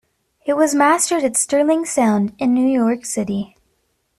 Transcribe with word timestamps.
It 0.47 0.53
was 0.55 0.73
mastered 0.73 1.23
at 1.23 1.37
Sterling 1.37 1.85
Sound 1.85 2.33
in 2.39 2.55
New 2.55 2.65
York 2.65 3.05
City. 3.05 3.55